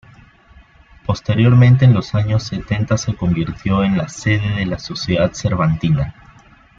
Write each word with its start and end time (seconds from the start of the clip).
Posteriormente 1.05 1.85
en 1.85 1.93
los 1.93 2.15
años 2.15 2.41
setenta 2.41 2.97
se 2.97 3.15
convirtió 3.15 3.83
en 3.83 3.99
la 3.99 4.09
sede 4.09 4.49
de 4.55 4.65
la 4.65 4.79
Sociedad 4.79 5.31
Cervantina. 5.35 6.15